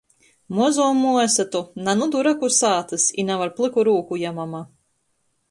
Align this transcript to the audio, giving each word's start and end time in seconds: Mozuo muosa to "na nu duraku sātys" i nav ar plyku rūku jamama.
Mozuo 0.59 0.87
muosa 1.01 1.45
to 1.55 1.61
"na 1.87 1.93
nu 1.99 2.07
duraku 2.15 2.49
sātys" 2.57 3.07
i 3.21 3.27
nav 3.29 3.45
ar 3.47 3.53
plyku 3.61 3.87
rūku 3.91 4.21
jamama. 4.25 4.65